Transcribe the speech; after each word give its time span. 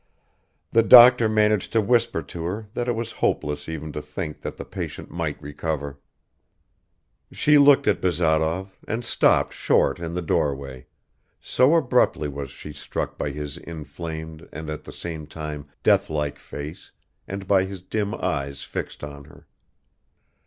The 0.71 0.81
doctor 0.81 1.29
managed 1.29 1.71
to 1.73 1.79
whisper 1.79 2.23
to 2.23 2.43
her 2.45 2.67
that 2.73 2.87
it 2.87 2.93
was 2.95 3.11
hopeless 3.21 3.69
even 3.69 3.91
to 3.91 4.01
think 4.01 4.41
that 4.41 4.57
the 4.57 4.65
patient 4.65 5.11
might 5.11 5.39
recover. 5.39 5.99
She 7.31 7.59
looked 7.59 7.87
at 7.87 8.01
Bazarov, 8.01 8.79
and 8.87 9.05
stopped 9.05 9.53
short 9.53 9.99
in 9.99 10.15
the 10.15 10.23
doorway 10.23 10.87
so 11.39 11.75
abruptly 11.75 12.27
was 12.27 12.49
she 12.49 12.73
struck 12.73 13.15
by 13.19 13.29
his 13.29 13.57
inflamed 13.57 14.49
and 14.51 14.71
at 14.71 14.85
the 14.85 14.91
same 14.91 15.27
time 15.27 15.67
deathlike 15.83 16.39
face 16.39 16.91
and 17.27 17.47
by 17.47 17.65
his 17.65 17.83
dim 17.83 18.15
eyes 18.15 18.63
fixed 18.63 19.03
on 19.03 19.25
her. 19.25 19.45